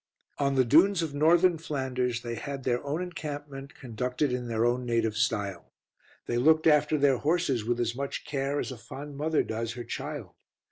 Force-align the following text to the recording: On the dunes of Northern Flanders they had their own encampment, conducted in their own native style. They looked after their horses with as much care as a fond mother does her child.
On 0.39 0.55
the 0.55 0.65
dunes 0.65 1.03
of 1.03 1.13
Northern 1.13 1.59
Flanders 1.59 2.23
they 2.23 2.33
had 2.33 2.63
their 2.63 2.83
own 2.83 3.03
encampment, 3.03 3.75
conducted 3.75 4.31
in 4.33 4.47
their 4.47 4.65
own 4.65 4.83
native 4.83 5.15
style. 5.15 5.71
They 6.25 6.39
looked 6.39 6.65
after 6.65 6.97
their 6.97 7.17
horses 7.19 7.63
with 7.63 7.79
as 7.79 7.93
much 7.95 8.25
care 8.25 8.59
as 8.59 8.71
a 8.71 8.77
fond 8.79 9.15
mother 9.15 9.43
does 9.43 9.73
her 9.73 9.83
child. 9.83 10.31